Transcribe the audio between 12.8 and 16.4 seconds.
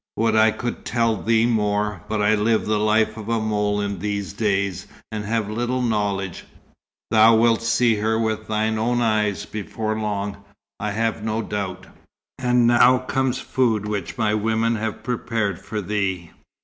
comes food which my women have prepared for thee.